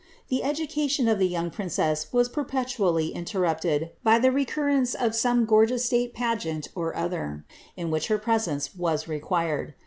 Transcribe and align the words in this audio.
The 0.29 0.41
education 0.43 1.07
of 1.07 1.19
the 1.19 1.27
young 1.27 1.51
princess 1.51 2.11
was 2.11 2.27
perpetually 2.27 3.09
interrupted 3.09 3.91
by 4.03 4.17
the 4.17 4.31
recurrence 4.31 4.95
of 4.95 5.13
some 5.13 5.45
gorgeous 5.45 5.85
state 5.85 6.15
pageant 6.15 6.69
or 6.73 6.95
other, 6.95 7.45
in 7.77 7.91
which 7.91 8.07
her 8.07 8.17
presence 8.17 8.73
was 8.75 9.07
required. 9.07 9.75